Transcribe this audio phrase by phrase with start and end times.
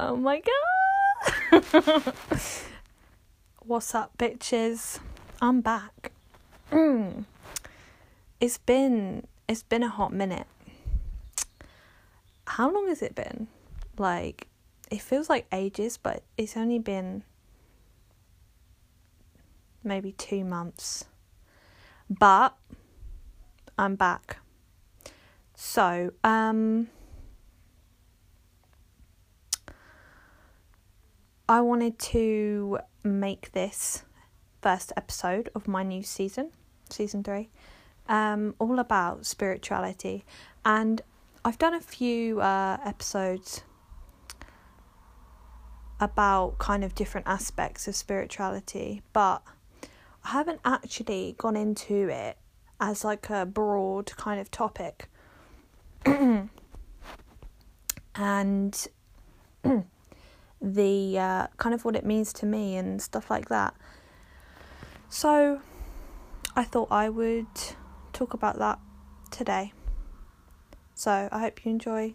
[0.00, 0.40] Oh my
[1.50, 2.14] god.
[3.58, 5.00] What's up, bitches?
[5.42, 6.12] I'm back.
[6.70, 7.24] Mm.
[8.38, 10.46] It's been it's been a hot minute.
[12.46, 13.48] How long has it been?
[13.98, 14.46] Like
[14.88, 17.24] it feels like ages, but it's only been
[19.82, 21.06] maybe 2 months.
[22.08, 22.54] But
[23.76, 24.38] I'm back.
[25.56, 26.86] So, um
[31.50, 34.04] I wanted to make this
[34.60, 36.50] first episode of my new season,
[36.90, 37.48] season three,
[38.06, 40.26] um, all about spirituality.
[40.66, 41.00] And
[41.46, 43.62] I've done a few uh, episodes
[45.98, 49.42] about kind of different aspects of spirituality, but
[50.24, 52.36] I haven't actually gone into it
[52.78, 55.08] as like a broad kind of topic.
[58.14, 58.88] and
[60.60, 63.74] the uh, kind of what it means to me and stuff like that.
[65.08, 65.60] So
[66.56, 67.46] I thought I would
[68.12, 68.78] talk about that
[69.30, 69.72] today.
[70.94, 72.14] So I hope you enjoy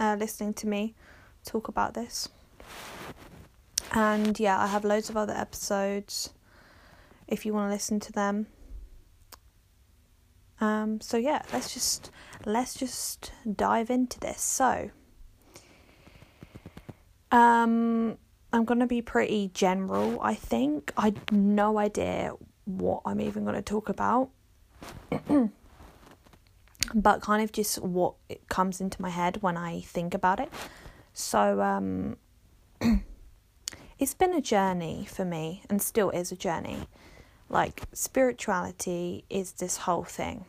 [0.00, 0.94] uh, listening to me
[1.44, 2.28] talk about this.
[3.92, 6.30] And yeah, I have loads of other episodes
[7.26, 8.46] if you want to listen to them.
[10.60, 12.10] Um, so yeah, let's just
[12.44, 14.40] let's just dive into this.
[14.40, 14.90] So
[17.30, 18.18] um,
[18.52, 20.20] I'm gonna be pretty general.
[20.20, 22.32] I think I no idea
[22.64, 24.30] what I'm even gonna talk about,
[26.94, 28.14] but kind of just what
[28.48, 30.50] comes into my head when I think about it.
[31.12, 32.16] So um,
[33.98, 36.88] it's been a journey for me, and still is a journey.
[37.50, 40.44] Like spirituality is this whole thing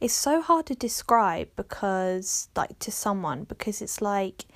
[0.00, 4.46] it's so hard to describe because like to someone because it's like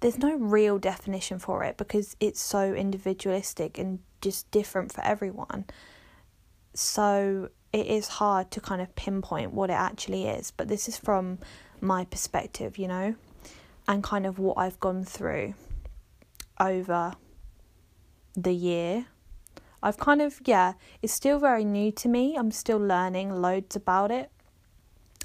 [0.00, 5.64] there's no real definition for it because it's so individualistic and just different for everyone.
[6.74, 10.96] So it is hard to kind of pinpoint what it actually is but this is
[10.96, 11.38] from
[11.80, 13.14] my perspective you know
[13.88, 15.54] and kind of what I've gone through
[16.60, 17.14] over
[18.34, 19.06] the year.
[19.82, 22.36] I've kind of yeah, it's still very new to me.
[22.36, 24.30] I'm still learning loads about it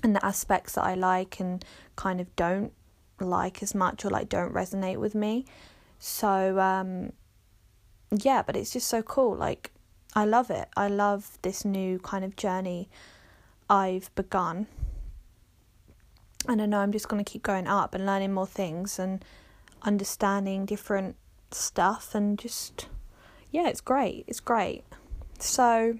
[0.08, 1.64] and the aspects that I like and
[1.98, 2.72] kind of don't
[3.20, 5.46] like as much or like don't resonate with me.
[6.00, 7.12] So um
[8.10, 9.36] yeah, but it's just so cool.
[9.36, 9.72] Like
[10.16, 10.70] I love it.
[10.78, 12.90] I love this new kind of journey
[13.70, 14.68] I've begun.
[16.48, 19.26] And I know I'm just going to keep going up and learning more things and
[19.82, 21.18] understanding different
[21.52, 22.88] stuff and just
[23.52, 24.24] yeah, it's great.
[24.28, 24.86] It's great.
[25.40, 26.00] So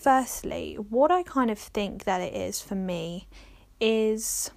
[0.00, 3.28] Firstly, what I kind of think that it is for me
[3.78, 4.50] is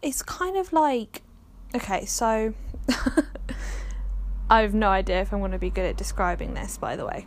[0.00, 1.22] it's kind of like
[1.74, 2.54] okay, so
[4.48, 7.04] I have no idea if I'm going to be good at describing this, by the
[7.04, 7.26] way.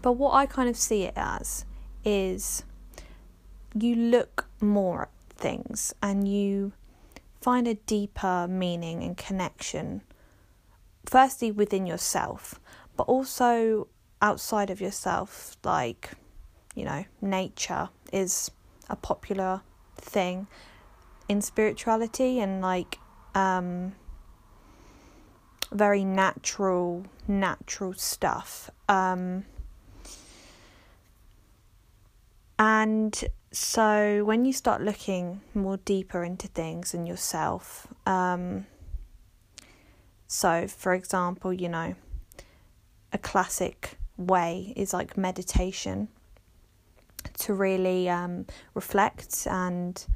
[0.00, 1.64] But what I kind of see it as
[2.04, 2.62] is
[3.74, 6.74] you look more at things and you
[7.40, 10.02] find a deeper meaning and connection,
[11.04, 12.60] firstly within yourself,
[12.96, 13.88] but also
[14.22, 16.10] outside of yourself, like,
[16.74, 18.50] you know, nature is
[18.88, 19.62] a popular
[19.96, 20.46] thing
[21.28, 22.98] in spirituality and like
[23.34, 23.94] um
[25.72, 29.44] very natural natural stuff um
[32.58, 38.66] and so when you start looking more deeper into things and yourself um
[40.26, 41.94] so for example you know
[43.14, 46.08] a classic way is like meditation
[47.38, 48.44] to really um,
[48.74, 50.06] reflect and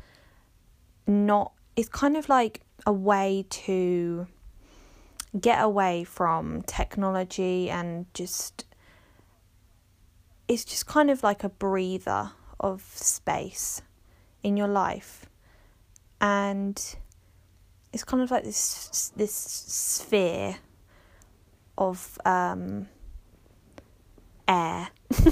[1.06, 4.26] not it's kind of like a way to
[5.40, 8.66] get away from technology and just
[10.48, 13.82] it's just kind of like a breather of space
[14.42, 15.26] in your life.
[16.20, 16.82] And
[17.92, 20.56] it's kind of like this this sphere
[21.78, 22.88] of um,
[24.46, 24.90] air.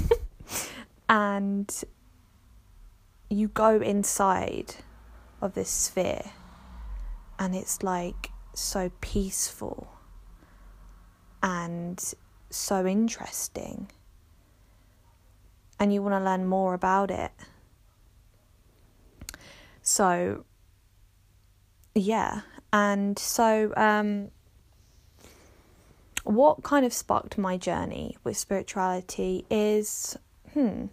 [1.09, 1.71] And
[3.29, 4.75] you go inside
[5.41, 6.31] of this sphere
[7.39, 9.87] and it's like so peaceful
[11.41, 12.13] and
[12.49, 13.91] so interesting.
[15.79, 17.31] And you want to learn more about it.
[19.81, 20.43] So
[21.93, 22.41] yeah.
[22.73, 24.31] And so um
[26.27, 30.17] what kind of sparked my journey with spirituality is,
[30.53, 30.87] hmm,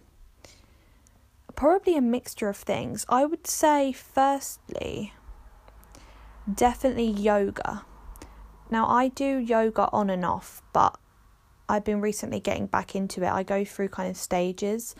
[1.55, 3.05] probably a mixture of things.
[3.09, 5.13] I would say, firstly,
[6.51, 7.85] definitely yoga.
[8.69, 10.97] Now, I do yoga on and off, but
[11.67, 13.29] I've been recently getting back into it.
[13.29, 14.95] I go through kind of stages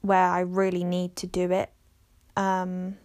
[0.00, 1.70] where I really need to do it.
[2.36, 2.98] Um,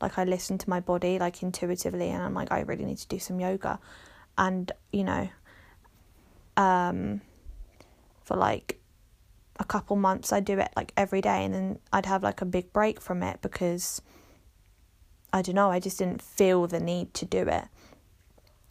[0.00, 3.08] like I listen to my body like intuitively, and I'm like, I really need to
[3.08, 3.78] do some yoga,
[4.38, 5.28] and you know,
[6.56, 7.20] um,
[8.24, 8.80] for like
[9.58, 12.44] a couple months I'd do it like every day and then I'd have like a
[12.44, 14.02] big break from it because
[15.32, 17.64] I don't know, I just didn't feel the need to do it.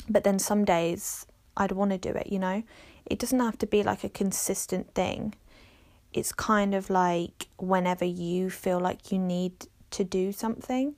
[0.09, 1.25] But then some days
[1.57, 2.63] I'd want to do it, you know?
[3.05, 5.35] It doesn't have to be like a consistent thing.
[6.13, 10.95] It's kind of like whenever you feel like you need to do something.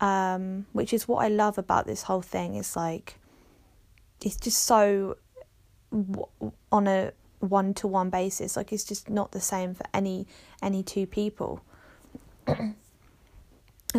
[0.00, 3.18] Um, which is what I love about this whole thing is like
[4.20, 5.16] it's just so
[6.72, 8.56] on a one to one basis.
[8.56, 10.26] Like it's just not the same for any
[10.62, 11.62] any two people.
[12.46, 12.74] and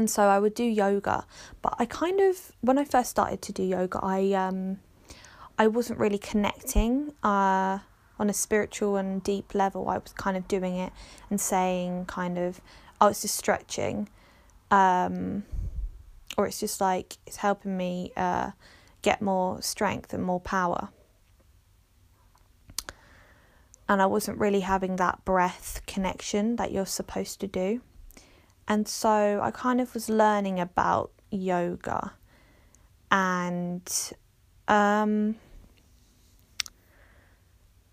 [0.10, 1.26] so I would do yoga,
[1.62, 4.80] but I kind of when I first started to do yoga, I um
[5.58, 7.80] I wasn't really connecting uh
[8.18, 9.90] on a spiritual and deep level.
[9.90, 10.94] I was kind of doing it
[11.30, 12.62] and saying kind of
[13.00, 14.10] oh it's just stretching.
[14.72, 15.44] Um
[16.38, 18.52] or it's just like it's helping me uh
[19.02, 20.90] get more strength and more power
[23.88, 27.82] and I wasn't really having that breath connection that you're supposed to do.
[28.68, 32.14] And so I kind of was learning about yoga
[33.12, 34.14] and
[34.68, 35.36] um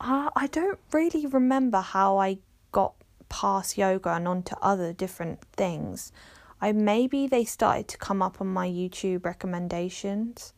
[0.01, 2.39] I, I don't really remember how I
[2.73, 2.95] got
[3.29, 6.13] past yoga and onto other different things.
[6.61, 10.55] I maybe they started to come up on my YouTube recommendations.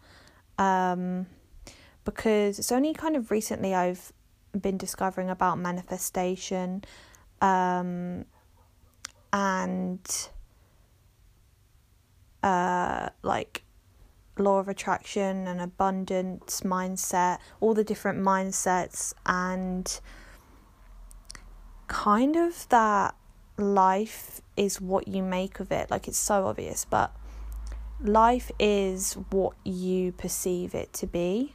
[0.58, 1.26] Um
[2.04, 4.12] because it's only kind of recently I've
[4.60, 6.84] been discovering about manifestation
[7.40, 8.24] um,
[9.32, 10.28] and
[12.42, 13.64] uh, like
[14.38, 20.00] law of attraction and abundance mindset, all the different mindsets, and
[21.86, 23.14] kind of that
[23.56, 25.90] life is what you make of it.
[25.90, 27.14] Like it's so obvious, but
[28.00, 31.54] life is what you perceive it to be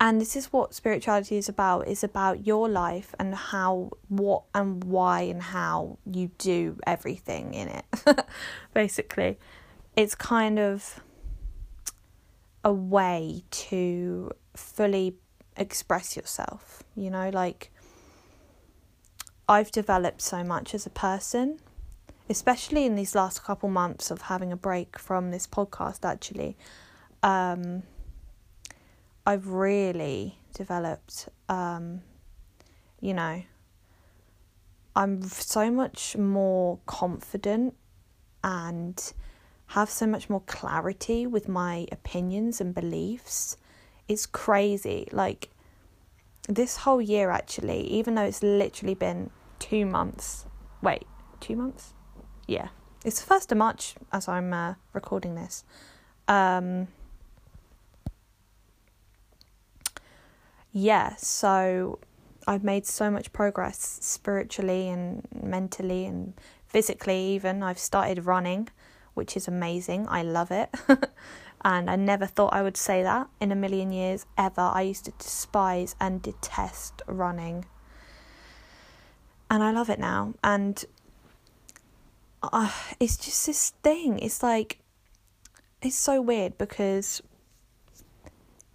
[0.00, 1.88] and this is what spirituality is about.
[1.88, 7.68] Is about your life and how what and why and how you do everything in
[7.68, 7.84] it
[8.74, 9.38] basically.
[9.96, 11.00] It's kind of
[12.64, 15.16] a way to fully
[15.58, 17.70] express yourself you know like
[19.48, 21.58] i've developed so much as a person
[22.28, 26.56] especially in these last couple months of having a break from this podcast actually.
[27.22, 27.84] Um
[29.26, 32.02] I've really developed, um,
[33.00, 33.42] you know,
[34.94, 37.74] I'm so much more confident
[38.44, 39.12] and
[39.68, 43.56] have so much more clarity with my opinions and beliefs.
[44.06, 45.08] It's crazy.
[45.10, 45.50] Like,
[46.48, 50.46] this whole year, actually, even though it's literally been two months.
[50.80, 51.04] Wait,
[51.40, 51.94] two months?
[52.46, 52.68] Yeah.
[53.04, 55.64] It's the 1st of March as I'm uh, recording this.
[56.28, 56.88] Um,
[60.78, 62.00] yeah, so
[62.46, 66.34] I've made so much progress spiritually and mentally and
[66.68, 67.62] physically, even.
[67.62, 68.68] I've started running,
[69.14, 70.06] which is amazing.
[70.06, 70.68] I love it.
[71.64, 74.60] and I never thought I would say that in a million years ever.
[74.60, 77.64] I used to despise and detest running.
[79.50, 80.34] And I love it now.
[80.44, 80.84] And
[82.42, 84.18] uh, it's just this thing.
[84.18, 84.80] It's like,
[85.80, 87.22] it's so weird because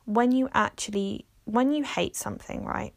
[0.05, 2.93] when you actually when you hate something, right?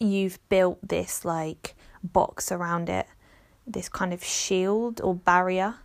[0.00, 3.06] You've built this like box around it,
[3.66, 5.76] this kind of shield or barrier,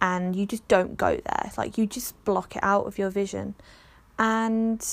[0.00, 1.50] and you just don't go there.
[1.56, 3.54] Like you just block it out of your vision.
[4.18, 4.84] And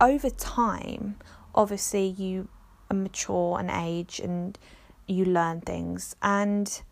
[0.00, 1.16] over time,
[1.54, 2.48] obviously, you
[2.92, 4.58] mature and age and
[5.06, 6.16] you learn things.
[6.22, 6.82] And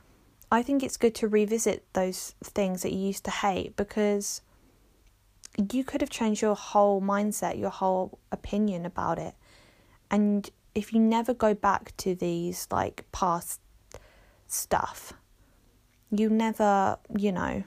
[0.51, 4.43] I think it's good to revisit those things that you used to hate because
[5.73, 9.35] you could have changed your whole mindset, your whole opinion about it.
[10.11, 13.61] And if you never go back to these like past
[14.47, 15.13] stuff,
[16.11, 17.65] you never, you know,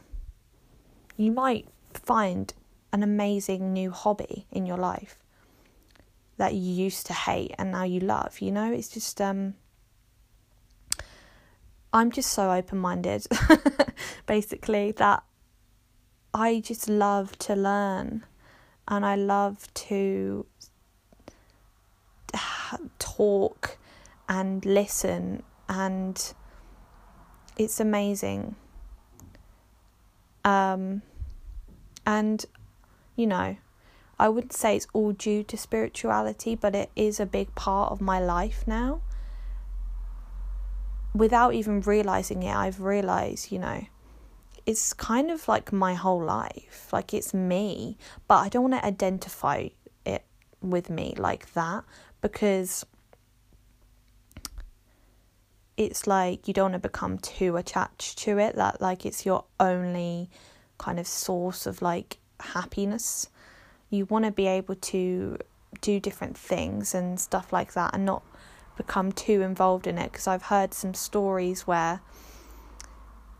[1.17, 2.53] you might find
[2.93, 5.17] an amazing new hobby in your life
[6.37, 8.71] that you used to hate and now you love, you know?
[8.71, 9.55] It's just um
[11.93, 13.27] I'm just so open-minded
[14.25, 15.23] basically that
[16.33, 18.25] I just love to learn
[18.87, 20.45] and I love to
[22.99, 23.77] talk
[24.29, 26.33] and listen and
[27.57, 28.55] it's amazing.
[30.45, 31.01] Um
[32.05, 32.45] and
[33.15, 33.57] you know
[34.17, 37.99] I wouldn't say it's all due to spirituality but it is a big part of
[37.99, 39.01] my life now.
[41.13, 43.85] Without even realizing it I've realized you know
[44.65, 48.85] it's kind of like my whole life like it's me but I don't want to
[48.85, 49.69] identify
[50.05, 50.23] it
[50.61, 51.83] with me like that
[52.21, 52.85] because
[55.77, 59.45] it's like you don't want to become too attached to it that like it's your
[59.59, 60.29] only
[60.77, 63.29] kind of source of like happiness.
[63.89, 65.37] You want to be able to
[65.79, 68.23] do different things and stuff like that and not
[68.77, 72.01] become too involved in it because I've heard some stories where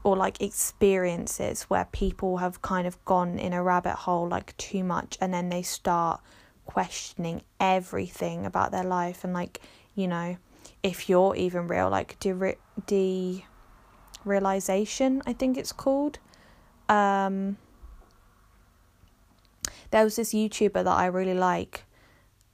[0.03, 4.83] or like experiences where people have kind of gone in a rabbit hole like too
[4.83, 6.19] much and then they start
[6.65, 9.61] questioning everything about their life and like
[9.95, 10.37] you know
[10.83, 12.55] if you're even real like de,
[12.87, 13.45] de
[14.25, 16.19] realization i think it's called.
[16.89, 17.57] Um
[19.91, 21.83] there was this youtuber that i really like.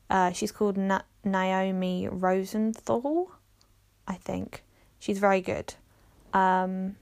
[0.09, 3.31] Uh she's called Na- naomi rosenthal
[4.07, 4.63] i think.
[4.99, 5.75] She's very good.
[6.33, 6.95] Um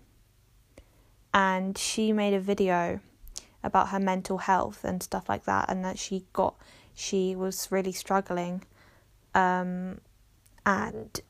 [1.35, 2.99] and she made a video
[3.63, 6.55] about her mental health and stuff like that and that she got
[6.95, 8.63] she was really struggling
[9.35, 9.99] um,
[10.65, 11.21] and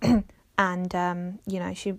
[0.58, 1.94] and um, you know she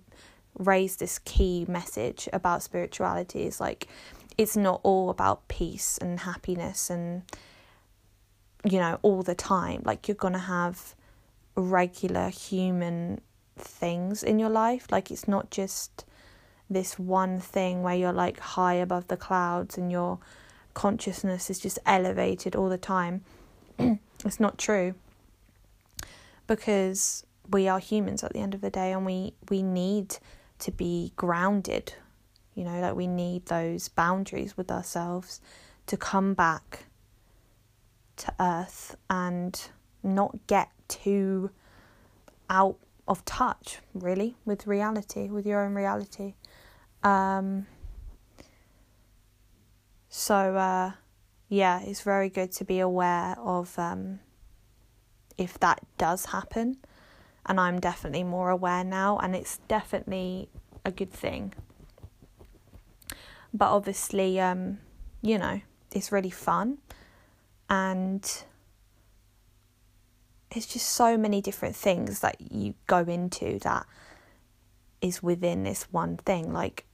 [0.58, 3.88] raised this key message about spirituality is like
[4.38, 7.24] it's not all about peace and happiness and
[8.64, 9.82] you know all the time.
[9.86, 10.96] Like you're going to have
[11.56, 13.22] regular human
[13.58, 14.88] things in your life.
[14.92, 16.06] Like it's not just
[16.70, 20.20] this one thing where you're like high above the clouds and your
[20.74, 23.24] consciousness is just elevated all the time.
[23.80, 24.96] it's not true.
[26.48, 30.18] Because we are humans at the end of the day and we, we need
[30.60, 31.94] to be grounded.
[32.56, 35.42] You know, like we need those boundaries with ourselves
[35.88, 36.86] to come back
[38.18, 39.70] to earth and
[40.04, 41.52] not get too
[42.50, 42.78] out
[43.08, 46.36] of touch, really, with reality, with your own reality.
[47.04, 47.68] Um,
[50.10, 50.92] so, uh,
[51.50, 54.20] yeah, it's very good to be aware of um,
[55.38, 56.78] if that does happen.
[57.46, 60.50] And I'm definitely more aware now, and it's definitely
[60.86, 61.54] a good thing.
[63.54, 64.80] But obviously, um,
[65.22, 66.80] you know, it's really fun
[67.70, 68.44] and
[70.52, 73.86] it's just so many different things that you go into that
[75.02, 76.54] is within this one thing.
[76.54, 76.86] Like,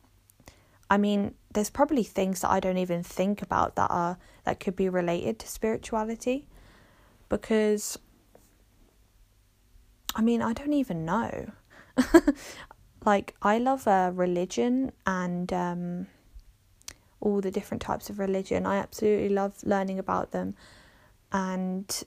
[0.90, 4.76] I mean, there's probably things that I don't even think about that are that could
[4.76, 6.48] be related to spirituality
[7.28, 7.98] because
[10.16, 11.52] I mean, I don't even know.
[13.06, 16.08] like I love uh, religion and um,
[17.20, 18.66] all the different types of religion.
[18.66, 20.56] I absolutely love learning about them
[21.32, 22.04] and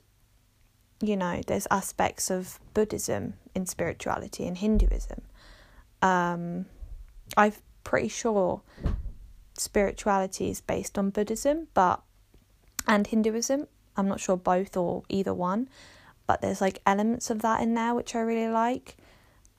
[1.01, 5.23] you know, there's aspects of Buddhism in spirituality and Hinduism.
[6.01, 6.67] Um,
[7.37, 8.63] I've pretty sure
[9.55, 12.03] spirituality is based on Buddhism, but
[12.87, 13.67] and Hinduism.
[13.97, 15.69] I'm not sure both or either one,
[16.27, 18.97] but there's like elements of that in there which I really like.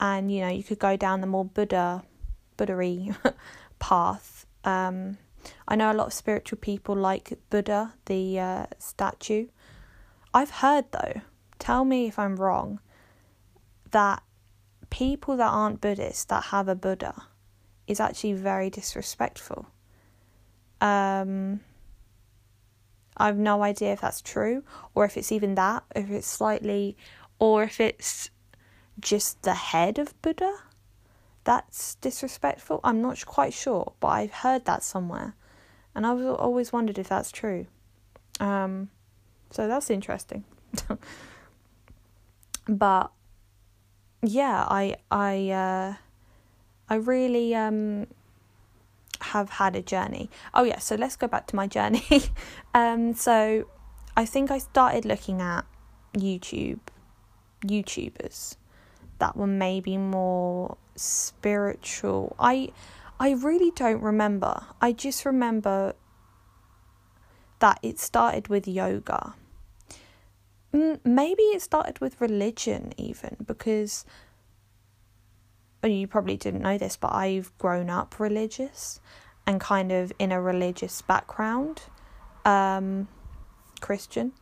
[0.00, 2.02] And you know, you could go down the more Buddha,
[2.56, 3.16] Buddha
[3.78, 4.46] path.
[4.64, 5.18] Um,
[5.68, 9.46] I know a lot of spiritual people like Buddha, the uh, statue.
[10.32, 11.20] I've heard though,
[11.58, 12.80] tell me if I'm wrong,
[13.92, 14.22] that
[14.90, 17.26] people that aren't Buddhist that have a Buddha
[17.86, 19.66] is actually very disrespectful.
[20.80, 21.60] Um,
[23.16, 24.64] I've no idea if that's true
[24.94, 26.96] or if it's even that, if it's slightly,
[27.38, 28.30] or if it's
[29.00, 30.54] just the head of Buddha
[31.44, 32.80] that's disrespectful.
[32.82, 35.34] I'm not quite sure, but I've heard that somewhere,
[35.94, 37.66] and I've always wondered if that's true.
[38.40, 38.88] Um,
[39.50, 40.44] so that's interesting.
[42.68, 43.12] but
[44.22, 45.94] yeah, I I uh,
[46.88, 48.06] I really um,
[49.20, 50.30] have had a journey.
[50.52, 52.04] Oh yeah, so let's go back to my journey.
[52.74, 53.66] um, so
[54.16, 55.64] I think I started looking at
[56.14, 56.80] YouTube
[57.66, 58.56] YouTubers
[59.18, 62.36] that were maybe more spiritual.
[62.38, 62.70] I
[63.18, 64.64] I really don't remember.
[64.80, 65.94] I just remember
[67.60, 69.34] that it started with yoga.
[70.72, 74.04] Maybe it started with religion even because
[75.86, 79.00] you probably didn't know this, but I've grown up religious
[79.46, 81.82] and kind of in a religious background,
[82.44, 83.08] um,
[83.80, 84.32] Christian.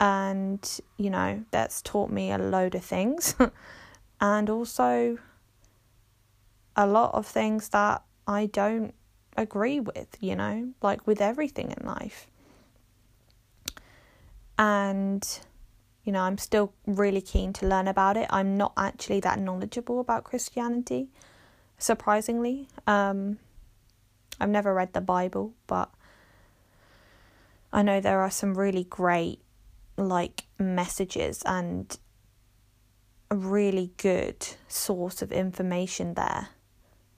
[0.00, 3.34] And, you know, that's taught me a load of things.
[4.20, 5.18] and also
[6.76, 8.94] a lot of things that I don't
[9.36, 12.26] agree with, you know, like with everything in life.
[14.56, 15.26] And,
[16.08, 18.28] you know, I'm still really keen to learn about it.
[18.30, 21.10] I'm not actually that knowledgeable about Christianity,
[21.76, 22.66] surprisingly.
[22.86, 23.38] Um,
[24.40, 25.90] I've never read the Bible, but
[27.74, 29.40] I know there are some really great,
[29.98, 31.94] like, messages and
[33.30, 36.48] a really good source of information there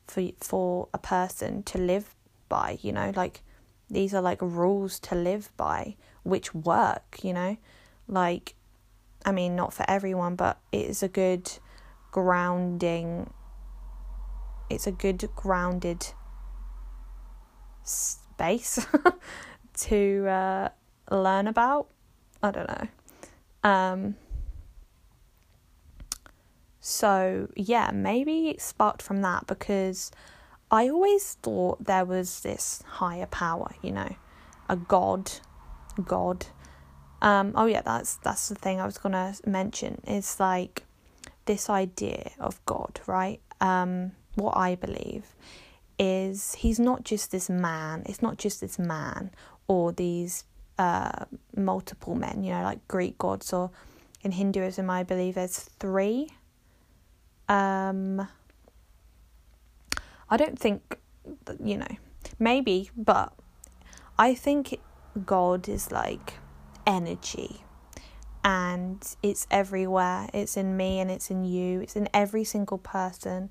[0.09, 2.17] for for a person to live
[2.49, 3.45] by you know like
[3.89, 5.95] these are like rules to live by
[6.25, 7.57] which work you know
[8.09, 8.57] like
[9.25, 11.51] i mean not for everyone but it is a good
[12.11, 13.33] grounding
[14.69, 16.07] it's a good grounded
[17.83, 18.87] space
[19.75, 20.69] to uh,
[21.11, 21.89] learn about
[22.43, 22.89] i don't know
[23.69, 24.15] um
[26.81, 30.11] so, yeah, maybe it sparked from that because
[30.71, 34.17] I always thought there was this higher power, you know,
[34.69, 35.31] a god,
[36.05, 36.47] god.
[37.23, 40.01] Um, oh yeah, that's that's the thing I was gonna mention.
[40.07, 40.85] Is like
[41.45, 43.41] this idea of God, right?
[43.61, 45.35] Um, what I believe
[45.99, 48.03] is he's not just this man.
[48.07, 49.31] It's not just this man
[49.69, 50.45] or these
[50.79, 52.43] uh, multiple men.
[52.43, 53.71] You know, like Greek gods or
[54.23, 56.29] in Hinduism, I believe there's three
[57.51, 58.29] um,
[60.31, 60.99] I don't think,
[61.63, 61.97] you know,
[62.39, 63.33] maybe, but
[64.17, 64.79] I think
[65.27, 66.35] God is like
[66.91, 67.63] energy
[68.43, 70.29] and it's everywhere.
[70.35, 71.81] It's in me and it's in you.
[71.81, 73.51] It's in every single person.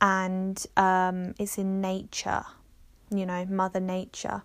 [0.00, 2.44] And um, it's in nature,
[3.10, 4.42] you know, Mother Nature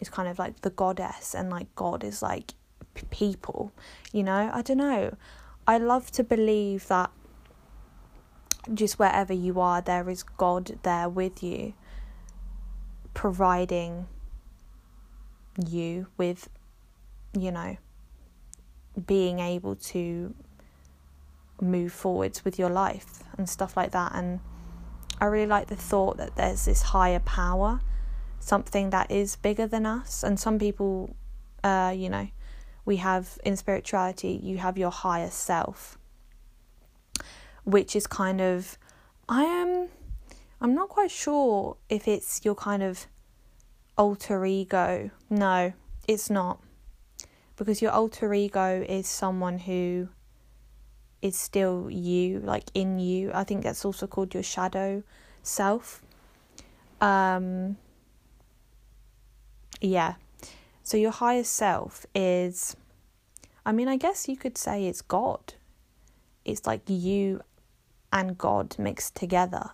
[0.00, 2.52] is kind of like the goddess, and like God is like
[2.94, 3.72] p- people,
[4.12, 4.50] you know.
[4.52, 5.16] I don't know.
[5.66, 7.10] I love to believe that
[8.74, 11.72] just wherever you are, there is God there with you,
[13.14, 14.06] providing
[15.66, 16.48] you with,
[17.36, 17.76] you know,
[19.06, 20.34] being able to
[21.60, 24.12] move forwards with your life and stuff like that.
[24.14, 24.40] And
[25.20, 27.80] I really like the thought that there's this higher power,
[28.40, 30.22] something that is bigger than us.
[30.22, 31.16] And some people,
[31.64, 32.28] uh, you know,
[32.84, 35.98] we have in spirituality, you have your higher self,
[37.64, 38.78] which is kind of,
[39.28, 39.88] I am,
[40.60, 43.06] I'm not quite sure if it's your kind of
[43.98, 45.10] alter ego.
[45.28, 45.74] No,
[46.06, 46.60] it's not.
[47.56, 50.08] Because your alter ego is someone who
[51.20, 53.32] is still you, like in you.
[53.34, 55.02] I think that's also called your shadow
[55.42, 56.00] self.
[57.00, 57.76] Um,
[59.80, 60.14] yeah,
[60.82, 62.76] so your higher self is,
[63.66, 65.54] I mean, I guess you could say it's God.
[66.44, 67.42] It's like you
[68.12, 69.70] and God mixed together.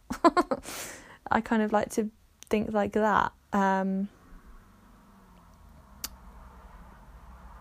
[1.31, 2.11] I kind of like to
[2.55, 3.33] think like that.
[3.53, 4.09] Um,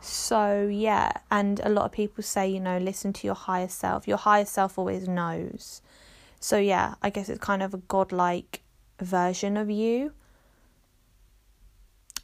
[0.01, 4.07] so, yeah, and a lot of people say, you know, listen to your higher self.
[4.07, 5.81] Your higher self always knows.
[6.39, 8.61] So, yeah, I guess it's kind of a godlike
[8.99, 10.13] version of you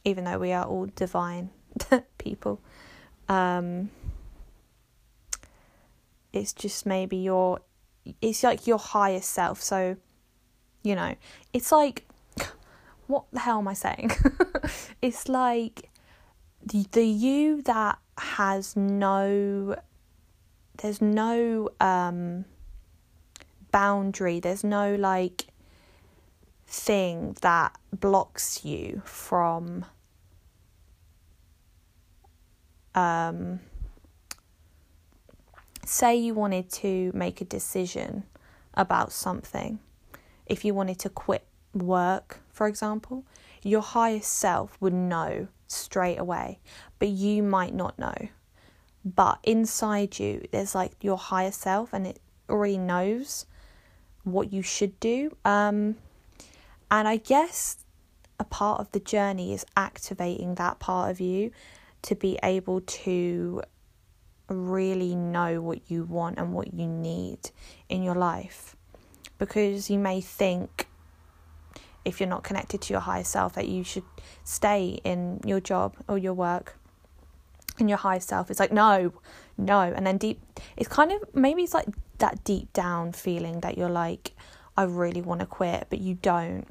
[0.06, 1.50] even though we are all divine
[2.18, 2.62] people.
[3.28, 3.90] Um,
[6.32, 7.60] it's just maybe your,
[8.22, 9.62] it's like your higher self.
[9.62, 9.98] So,
[10.84, 11.16] you know,
[11.54, 12.09] it's like,
[13.10, 14.12] what the hell am I saying?
[15.02, 15.89] it's like
[16.63, 19.76] the, the you that has no,
[20.78, 22.45] there's no um,
[23.72, 25.48] boundary, there's no like
[26.67, 29.86] thing that blocks you from
[32.93, 33.60] um,
[35.84, 38.24] say you wanted to make a decision
[38.76, 39.80] about something
[40.45, 41.43] if you wanted to quit
[41.74, 43.24] work for example
[43.63, 46.60] your higher self would know straight away
[47.00, 48.28] but you might not know
[49.06, 52.19] but inside you there's like your higher self and it
[52.50, 53.45] already knows
[54.26, 55.95] what you should do um,
[56.91, 57.78] and I guess
[58.41, 61.52] a part of the journey is activating that part of you
[62.02, 63.62] to be able to
[64.50, 67.52] really know what you want and what you need
[67.88, 68.76] in your life.
[69.38, 70.88] Because you may think,
[72.06, 74.04] if you're not connected to your higher self, that you should
[74.44, 76.76] stay in your job or your work.
[77.78, 79.14] And your higher self is like, no,
[79.58, 79.82] no.
[79.82, 80.42] And then deep,
[80.76, 84.34] it's kind of maybe it's like that deep down feeling that you're like,
[84.76, 86.68] I really want to quit, but you don't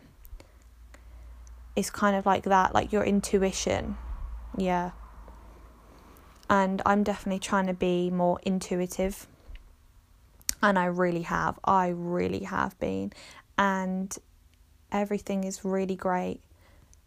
[1.79, 3.97] it's kind of like that, like your intuition.
[4.57, 4.91] Yeah.
[6.51, 9.29] And I'm definitely trying to be more intuitive.
[10.61, 11.57] And I really have.
[11.63, 13.13] I really have been.
[13.57, 14.17] And
[14.93, 16.41] everything is really great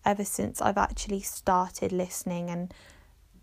[0.06, 2.74] ever since I've actually started listening and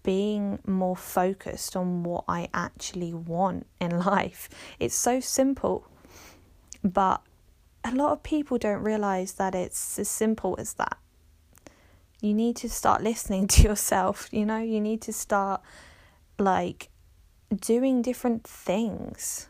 [0.02, 4.48] being more focused on what I actually want in life.
[4.78, 5.86] It's so simple,
[6.82, 7.22] but
[7.84, 10.98] a lot of people don't realize that it's as simple as that.
[12.20, 15.62] You need to start listening to yourself, you know, you need to start
[16.38, 16.88] like
[17.54, 19.48] doing different things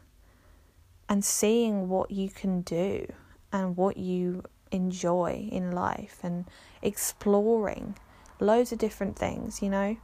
[1.08, 3.06] and seeing what you can do
[3.52, 6.44] and what you enjoy in life and
[6.82, 7.96] exploring
[8.40, 9.96] loads of different things, you know.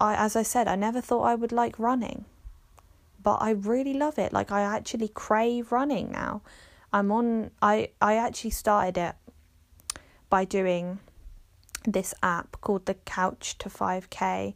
[0.00, 2.24] I as I said, I never thought I would like running.
[3.22, 4.32] But I really love it.
[4.32, 6.42] Like I actually crave running now.
[6.92, 9.14] I'm on I I actually started it
[10.28, 10.98] by doing
[11.84, 14.54] this app called the Couch to 5K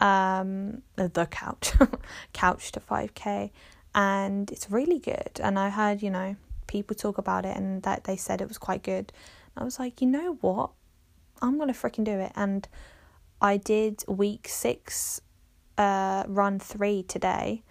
[0.00, 1.72] um the couch
[2.32, 3.50] couch to 5k
[3.94, 6.36] and it's really good and i heard you know
[6.70, 9.12] people talk about it and that they said it was quite good.
[9.56, 10.70] I was like, you know what?
[11.42, 12.32] I'm gonna freaking do it.
[12.36, 12.66] And
[13.42, 15.20] I did week six,
[15.76, 17.64] uh, run three today,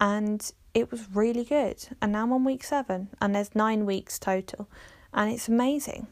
[0.00, 1.86] and it was really good.
[2.00, 4.68] And now I'm on week seven, and there's nine weeks total,
[5.14, 6.08] and it's amazing.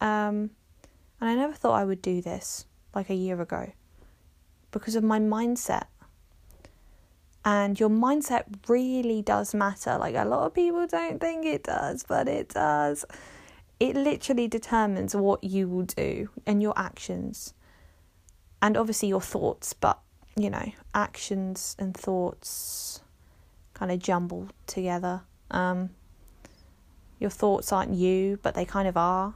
[0.00, 0.50] Um,
[1.20, 3.72] and I never thought I would do this like a year ago
[4.72, 5.84] because of my mindset
[7.48, 9.96] and your mindset really does matter.
[9.96, 13.06] Like a lot of people don't think it does, but it does.
[13.80, 17.54] It literally determines what you will do and your actions,
[18.60, 19.98] and obviously your thoughts, but
[20.36, 23.00] you know, actions and thoughts
[23.72, 25.22] kind of jumble together.
[25.50, 25.88] Um,
[27.18, 29.32] your thoughts aren't you, but they kind of are.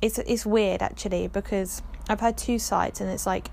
[0.00, 3.50] It's it's weird actually because I've had two sides, and it's like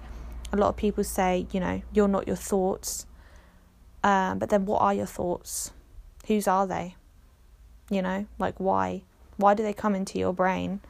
[0.54, 3.08] a lot of people say, you know, you're not your thoughts,
[4.04, 5.72] um, but then, what are your thoughts?
[6.28, 6.96] Whose are they?
[7.90, 9.04] You know, like why?
[9.38, 10.82] Why do they come into your brain?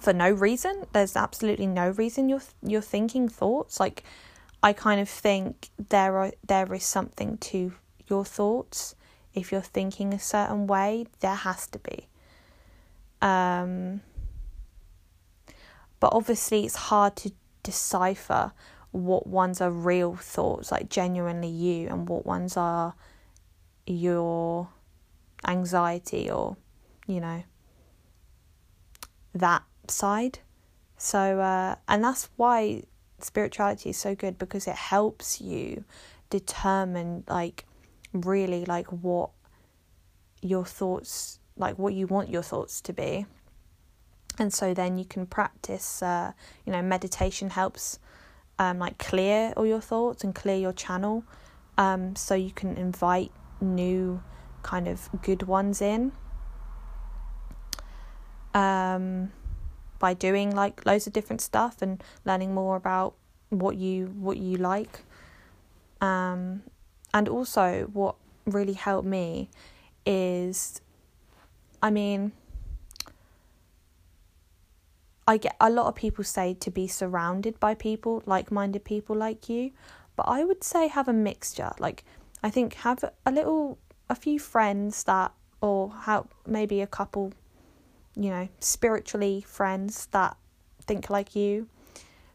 [0.00, 0.86] For no reason.
[0.92, 3.80] There's absolutely no reason you're you're thinking thoughts.
[3.80, 4.02] Like,
[4.62, 7.72] I kind of think there are there is something to
[8.08, 8.94] your thoughts.
[9.34, 12.08] If you're thinking a certain way, there has to be.
[13.20, 14.00] Um,
[16.00, 18.52] but obviously, it's hard to decipher
[18.96, 22.94] what ones are real thoughts, like genuinely you, and what ones are
[23.86, 24.68] your
[25.46, 26.56] anxiety or,
[27.06, 27.44] you know,
[29.34, 30.38] that side.
[30.96, 32.82] So, uh, and that's why
[33.20, 35.84] spirituality is so good because it helps you
[36.30, 37.66] determine, like,
[38.12, 39.30] really, like, what
[40.40, 43.26] your thoughts, like, what you want your thoughts to be.
[44.38, 46.32] And so then you can practice, uh,
[46.64, 47.98] you know, meditation helps
[48.58, 51.24] um, like clear all your thoughts and clear your channel.
[51.78, 54.22] Um, so you can invite new
[54.62, 56.12] kind of good ones in.
[58.54, 59.32] Um,
[59.98, 63.14] by doing like loads of different stuff and learning more about
[63.50, 65.00] what you what you like.
[66.00, 66.62] Um,
[67.14, 69.48] and also what really helped me
[70.04, 70.80] is
[71.82, 72.32] I mean
[75.26, 79.16] I get a lot of people say to be surrounded by people, like minded people
[79.16, 79.72] like you,
[80.14, 81.72] but I would say have a mixture.
[81.78, 82.04] Like,
[82.42, 87.32] I think have a little, a few friends that, or have maybe a couple,
[88.14, 90.36] you know, spiritually friends that
[90.82, 91.68] think like you.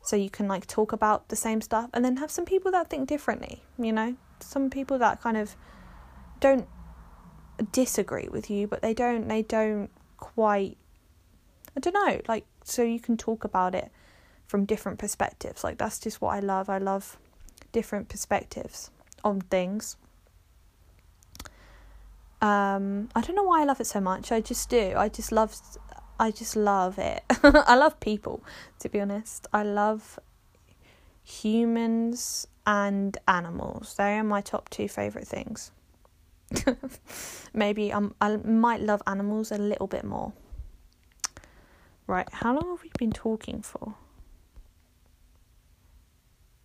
[0.03, 2.89] So you can like talk about the same stuff and then have some people that
[2.89, 4.15] think differently, you know?
[4.39, 5.55] Some people that kind of
[6.39, 6.67] don't
[7.71, 10.77] disagree with you, but they don't, they don't quite,
[11.77, 13.91] I don't know, like so you can talk about it
[14.47, 15.63] from different perspectives.
[15.63, 16.69] Like that's just what I love.
[16.69, 17.17] I love
[17.71, 18.91] different perspectives
[19.23, 19.97] on things.
[22.41, 24.31] Um, I don't know why I love it so much.
[24.31, 24.93] I just do.
[24.97, 25.55] I just love.
[26.19, 27.23] I just love it.
[27.43, 28.43] I love people.
[28.79, 30.19] To be honest, I love
[31.23, 33.95] humans and animals.
[33.97, 35.71] They are my top two favorite things.
[37.53, 40.33] Maybe um, I might love animals a little bit more.
[42.11, 43.95] Right, how long have we been talking for?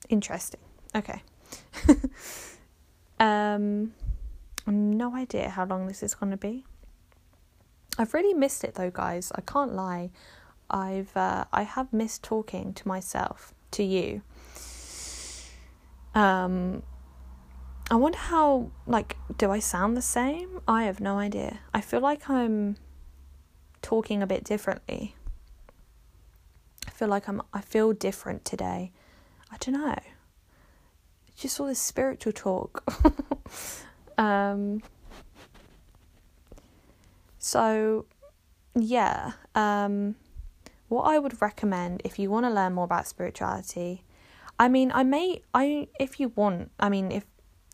[0.09, 0.59] Interesting.
[0.93, 1.23] Okay.
[3.21, 3.93] um
[4.67, 6.65] no idea how long this is going to be.
[7.97, 9.31] I've really missed it though, guys.
[9.37, 10.11] I can't lie.
[10.69, 14.23] I've uh, I have missed talking to myself, to you.
[16.13, 16.83] Um
[17.89, 20.61] I wonder how like do I sound the same?
[20.67, 21.61] I have no idea.
[21.73, 22.79] I feel like I'm
[23.81, 25.15] talking a bit differently
[26.97, 28.91] feel like I'm I feel different today.
[29.53, 29.99] I don't know.
[31.29, 32.83] It's Just all this spiritual talk.
[34.19, 34.83] um
[37.39, 38.07] so
[38.75, 40.17] yeah, um
[40.89, 44.03] what I would recommend if you want to learn more about spirituality,
[44.59, 47.25] I mean, I may I if you want, I mean, if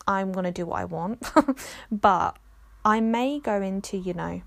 [0.07, 1.31] I'm going to do what I want,
[1.93, 2.37] but
[2.85, 4.43] I may go into, you know,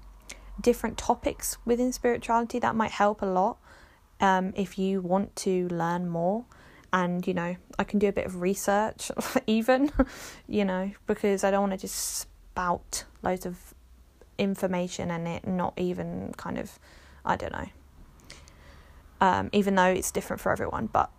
[0.59, 3.57] different topics within spirituality that might help a lot
[4.19, 6.45] um, if you want to learn more.
[6.93, 9.11] And, you know, I can do a bit of research,
[9.47, 9.91] even,
[10.47, 13.73] you know, because I don't want to just spout loads of
[14.37, 16.79] information and it not even kind of,
[17.25, 17.67] I don't know,
[19.19, 20.87] um, even though it's different for everyone.
[20.87, 21.11] But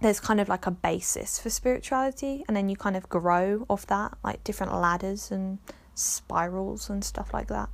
[0.00, 3.86] there's kind of like a basis for spirituality, and then you kind of grow off
[3.86, 5.58] that, like different ladders and
[5.94, 7.68] spirals and stuff like that,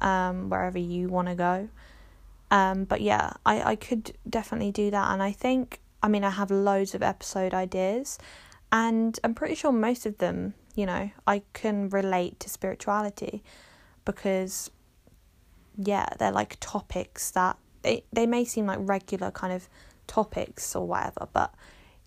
[0.00, 1.68] um, wherever you want to go.
[2.50, 6.30] Um, but yeah, I, I could definitely do that, and I think, I mean, I
[6.30, 8.18] have loads of episode ideas,
[8.72, 13.42] and I'm pretty sure most of them, you know, I can relate to spirituality
[14.04, 14.70] because,
[15.76, 19.68] yeah, they're like topics that they, they may seem like regular kind of
[20.06, 21.54] topics or whatever, but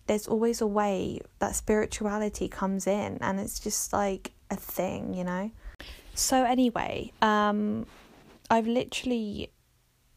[0.06, 5.24] there's always a way that spirituality comes in and it's just like a thing, you
[5.24, 5.50] know?
[6.14, 7.86] So anyway, um
[8.50, 9.50] I've literally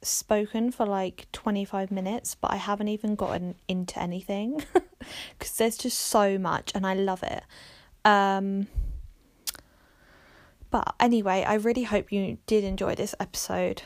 [0.07, 4.63] spoken for like 25 minutes, but I haven't even gotten into anything
[5.37, 7.43] because there's just so much and I love it.
[8.03, 8.67] Um
[10.71, 13.83] but anyway, I really hope you did enjoy this episode.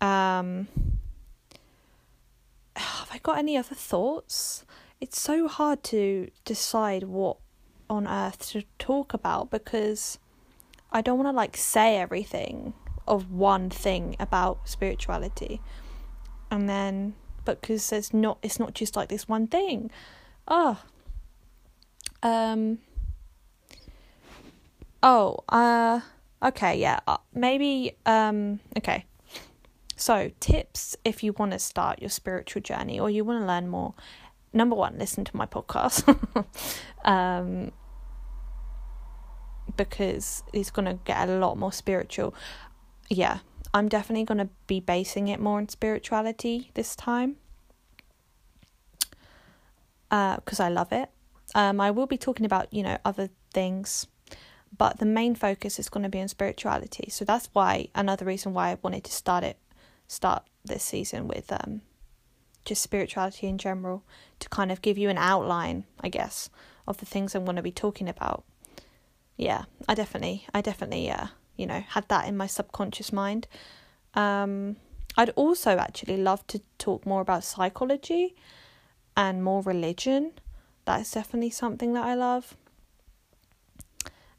[0.00, 0.68] Um
[2.76, 4.64] have I got any other thoughts?
[5.00, 7.36] It's so hard to decide what
[7.90, 10.18] on earth to talk about because
[10.90, 12.72] I don't want to like say everything
[13.06, 15.60] of one thing about spirituality.
[16.50, 17.14] And then
[17.44, 19.90] but because there's not it's not just like this one thing.
[20.48, 20.80] Oh.
[22.22, 22.78] Um
[25.02, 26.00] Oh, uh
[26.42, 27.00] okay, yeah.
[27.06, 29.04] Uh, maybe um okay.
[29.96, 33.68] So, tips if you want to start your spiritual journey or you want to learn
[33.68, 33.94] more.
[34.52, 36.04] Number one, listen to my podcast.
[37.04, 37.72] um,
[39.76, 42.34] because it's going to get a lot more spiritual.
[43.08, 43.38] Yeah,
[43.72, 47.36] I'm definitely going to be basing it more on spirituality this time.
[50.08, 51.10] Because uh, I love it.
[51.54, 54.06] Um, I will be talking about, you know, other things,
[54.76, 57.10] but the main focus is going to be on spirituality.
[57.10, 59.58] So that's why, another reason why I wanted to start it
[60.06, 61.80] start this season with um,
[62.64, 64.04] just spirituality in general
[64.40, 66.50] to kind of give you an outline, I guess,
[66.86, 68.44] of the things I'm going to be talking about.
[69.36, 73.46] Yeah, I definitely, I definitely, uh, you know, had that in my subconscious mind.
[74.14, 74.76] Um,
[75.16, 78.34] I'd also actually love to talk more about psychology
[79.16, 80.32] and more religion.
[80.84, 82.56] That's definitely something that I love.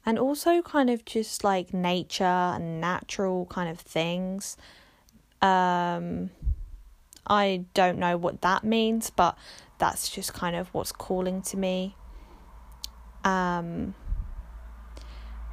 [0.04, 4.56] And also, kind of just like nature and natural kind of things
[5.42, 6.30] um,
[7.26, 9.36] I don't know what that means, but
[9.78, 11.96] that's just kind of what's calling to me.
[13.24, 13.94] Um,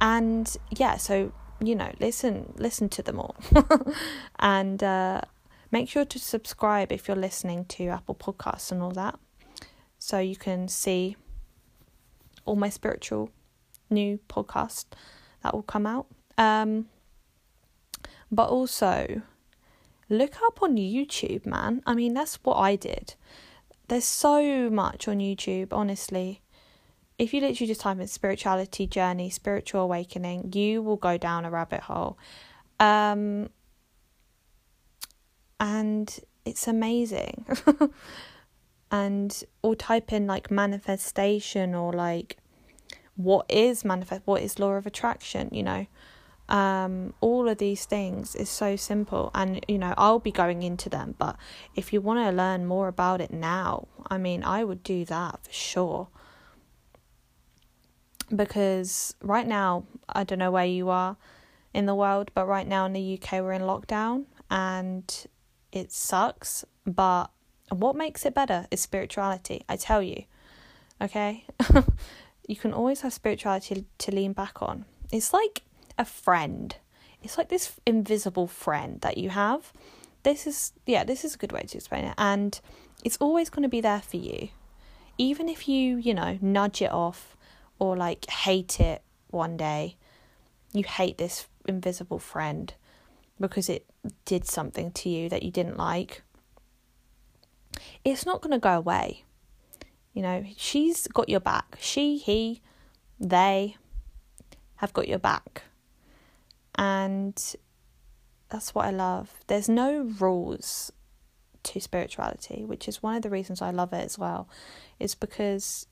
[0.00, 3.36] and yeah, so you know, listen, listen to them all,
[4.38, 5.20] and uh,
[5.70, 9.18] make sure to subscribe if you're listening to Apple Podcasts and all that,
[9.98, 11.16] so you can see
[12.44, 13.30] all my spiritual
[13.90, 14.86] new podcast
[15.42, 16.06] that will come out.
[16.36, 16.86] Um,
[18.30, 19.22] but also
[20.08, 21.82] look up on YouTube, man.
[21.86, 23.14] I mean, that's what I did.
[23.88, 26.40] There's so much on YouTube, honestly.
[27.18, 31.50] If you literally just type in spirituality journey, spiritual awakening, you will go down a
[31.50, 32.18] rabbit hole.
[32.80, 33.50] Um,
[35.60, 37.46] and it's amazing.
[38.90, 42.36] and or type in like manifestation or like
[43.16, 45.86] what is manifest what is law of attraction, you know
[46.48, 50.88] um, all of these things is so simple and you know i'll be going into
[50.88, 51.36] them but
[51.74, 55.40] if you want to learn more about it now i mean i would do that
[55.42, 56.08] for sure
[58.34, 61.16] because right now i don't know where you are
[61.72, 65.26] in the world but right now in the uk we're in lockdown and
[65.72, 67.30] it sucks but
[67.70, 70.24] what makes it better is spirituality i tell you
[71.00, 71.44] okay
[72.48, 75.62] you can always have spirituality to lean back on it's like
[75.98, 76.76] a friend.
[77.22, 79.72] It's like this invisible friend that you have.
[80.22, 82.14] This is, yeah, this is a good way to explain it.
[82.18, 82.58] And
[83.04, 84.48] it's always going to be there for you.
[85.16, 87.33] Even if you, you know, nudge it off
[87.78, 89.96] or like hate it one day,
[90.72, 92.74] you hate this invisible friend
[93.40, 93.86] because it
[94.24, 96.22] did something to you that you didn't like.
[98.04, 99.24] it's not going to go away.
[100.12, 101.76] You know, she's got your back.
[101.80, 102.60] She, he,
[103.18, 103.76] they
[104.76, 105.62] have got your back.
[106.76, 107.34] And
[108.48, 109.32] that's what I love.
[109.48, 110.92] There's no rules
[111.64, 114.48] to spirituality, which is one of the reasons I love it as well,
[115.00, 115.86] is because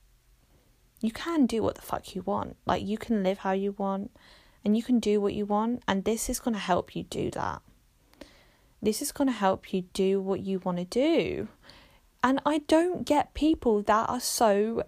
[1.02, 2.56] you can do what the fuck you want.
[2.64, 4.10] Like, you can live how you want
[4.64, 7.32] and you can do what you want, and this is going to help you do
[7.32, 7.62] that.
[8.80, 11.48] This is going to help you do what you want to do.
[12.22, 14.84] And I don't get people that are so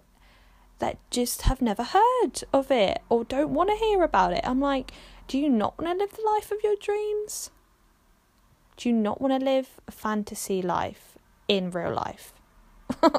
[0.79, 4.41] that just have never heard of it or don't want to hear about it.
[4.45, 4.91] I'm like,
[5.27, 7.51] do you not want to live the life of your dreams?
[8.77, 12.33] Do you not want to live a fantasy life in real life?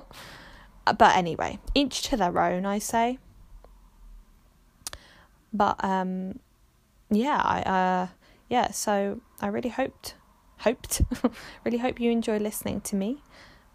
[0.92, 3.18] but anyway, each to their own, I say.
[5.52, 6.40] But um,
[7.10, 8.06] yeah, I uh,
[8.48, 8.70] yeah.
[8.70, 10.14] So I really hoped,
[10.58, 11.02] hoped,
[11.64, 13.22] really hope you enjoy listening to me,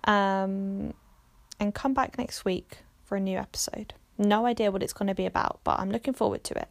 [0.06, 0.94] um,
[1.60, 3.94] and come back next week for a new episode.
[4.18, 6.68] No idea what it's going to be about, but I'm looking forward to it.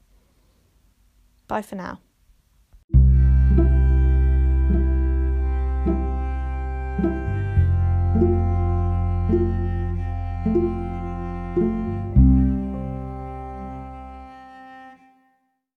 [1.49, 2.01] Bye for now.